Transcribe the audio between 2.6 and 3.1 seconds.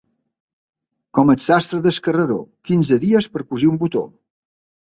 quinze